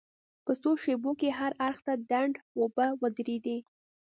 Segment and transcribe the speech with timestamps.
[0.45, 3.57] په څو شېبو کې هر اړخ ته ډنډ اوبه ودرېدې.